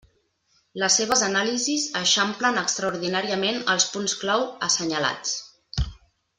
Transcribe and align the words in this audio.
Les 0.83 0.95
seves 1.01 1.21
anàlisis 1.25 1.85
eixamplen 1.99 2.57
extraordinàriament 2.63 3.63
els 3.75 3.89
punts 3.93 4.19
clau 4.25 4.49
assenyalats. 4.71 5.39